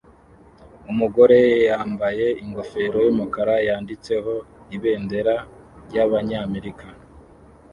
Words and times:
Umugore 0.91 1.39
yambaye 1.69 2.25
ingofero 2.43 2.97
yumukara 3.05 3.55
yanditseho 3.67 4.33
ibendera 4.75 5.35
ryabanyamerika 5.85 6.87